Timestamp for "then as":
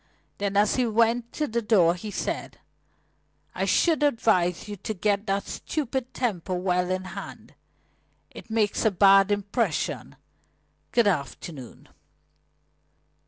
0.39-0.77